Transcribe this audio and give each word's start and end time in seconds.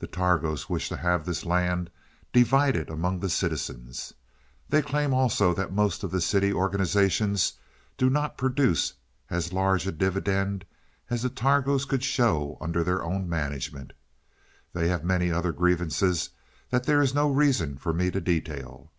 The 0.00 0.06
Targos 0.06 0.68
wish 0.68 0.90
to 0.90 0.98
have 0.98 1.24
this 1.24 1.46
land 1.46 1.88
divided 2.30 2.90
among 2.90 3.20
the 3.20 3.30
citizens. 3.30 4.12
They 4.68 4.82
claim 4.82 5.14
also 5.14 5.54
that 5.54 5.72
most 5.72 6.04
of 6.04 6.10
the 6.10 6.20
city 6.20 6.52
organizations 6.52 7.54
do 7.96 8.10
not 8.10 8.36
produce 8.36 8.92
as 9.30 9.50
large 9.50 9.86
a 9.86 9.92
dividend 9.92 10.66
as 11.08 11.22
the 11.22 11.30
Targos 11.30 11.88
could 11.88 12.04
show 12.04 12.58
under 12.60 12.84
their 12.84 13.02
own 13.02 13.26
management. 13.30 13.94
They 14.74 14.88
have 14.88 15.04
many 15.04 15.32
other 15.32 15.52
grievances 15.52 16.28
that 16.68 16.84
there 16.84 17.00
is 17.00 17.14
no 17.14 17.30
reason 17.30 17.78
for 17.78 17.94
me 17.94 18.10
to 18.10 18.20
detail." 18.20 18.90